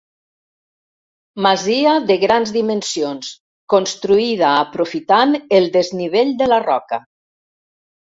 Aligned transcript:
Masia 1.45 1.91
de 2.07 2.17
grans 2.23 2.55
dimensions 2.57 3.31
construïda 3.75 4.57
aprofitant 4.65 5.41
el 5.61 5.73
desnivell 5.81 6.37
de 6.45 6.53
la 6.53 6.63
roca. 6.69 7.05